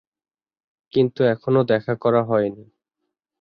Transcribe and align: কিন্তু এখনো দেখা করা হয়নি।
কিন্তু 0.93 1.21
এখনো 1.25 1.59
দেখা 1.63 1.93
করা 1.95 2.21
হয়নি। 2.23 2.63